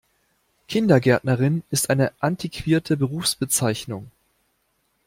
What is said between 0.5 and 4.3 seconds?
Kindergärtnerin ist eine antiquerte Berufsbezeichnung.